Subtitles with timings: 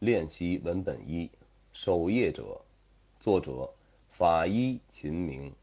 [0.00, 1.30] 练习文本一，
[1.74, 2.58] 守夜者，
[3.20, 3.70] 作者
[4.08, 5.54] 法医秦明。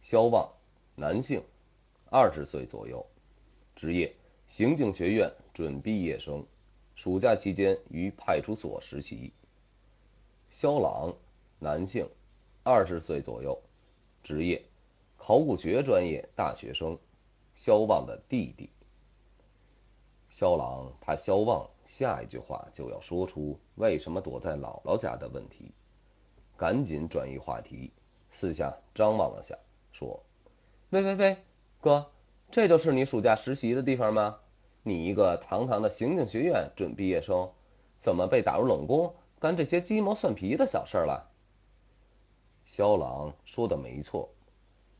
[0.00, 0.48] 肖望，
[0.94, 1.42] 男性，
[2.08, 3.04] 二十岁左右，
[3.74, 4.14] 职业
[4.46, 6.46] 刑警学院准毕业生，
[6.94, 9.32] 暑假期间于派出所实习。
[10.52, 11.12] 肖朗，
[11.58, 12.08] 男性，
[12.62, 13.60] 二十岁左右，
[14.22, 14.62] 职业
[15.16, 16.96] 考古学专业大学生，
[17.56, 18.70] 肖望的弟弟。
[20.30, 25.74] 肖朗怕肖望下一句话就要说出为什么躲在姥姥家的问题，
[26.56, 27.92] 赶紧转移话题，
[28.30, 29.54] 四下张望了下，
[29.92, 30.18] 说
[30.88, 31.36] ：“喂喂喂，
[31.82, 32.10] 哥，
[32.50, 34.38] 这就是你暑假实习的地方吗？
[34.82, 37.52] 你一个堂堂的刑警学院准毕业生，
[38.00, 41.30] 怎么被打入冷宫干这些鸡毛蒜皮的小事儿了？”
[42.64, 44.30] 肖朗说的没错，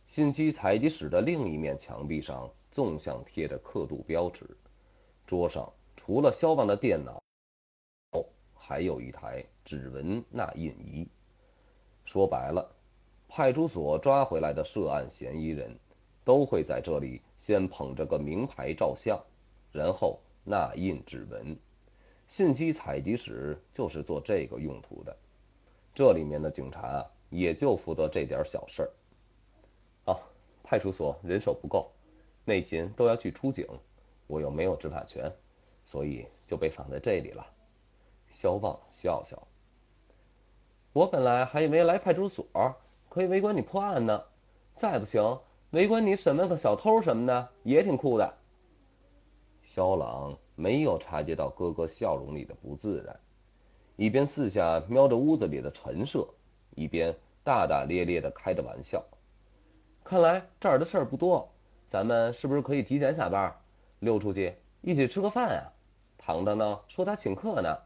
[0.07, 4.45] 信息采集室的另一面墙壁上纵向贴着刻度标志。
[5.27, 7.23] 桌上除了肖邦的电脑，
[8.13, 8.25] 哦
[8.55, 11.09] 还有一台指纹捺印仪。
[12.05, 12.69] 说白了，
[13.29, 15.79] 派出所抓回来的涉案嫌疑人，
[16.25, 19.19] 都会在这里先捧着个名牌照相，
[19.71, 21.57] 然后捺印指纹。
[22.27, 25.17] 信息采集室就是做这个用途的。
[25.95, 28.91] 这里面的警察也就负责这点小事儿。
[30.11, 30.19] 啊，
[30.65, 31.93] 派出所人手不够，
[32.45, 33.67] 内勤都要去出警。
[34.27, 35.31] 我又没有执法权，
[35.85, 37.47] 所以就被放在这里了。
[38.31, 39.47] 肖望笑笑。
[40.93, 42.47] 我本来还以为来派出所
[43.09, 44.23] 可以围观你破案呢，
[44.75, 45.39] 再不行
[45.71, 48.35] 围观你审问个小偷什么的也挺酷的。
[49.65, 53.19] 肖朗没有察觉到哥哥笑容里的不自然，
[53.97, 56.27] 一边四下瞄着屋子里的陈设，
[56.75, 59.03] 一边大大咧咧的开着玩笑。
[60.05, 61.51] 看来这儿的事儿不多，
[61.89, 63.55] 咱们是不是可以提前下班？
[64.01, 65.73] 溜出去一起吃个饭啊！
[66.19, 67.79] 糖糖呢说他请客呢，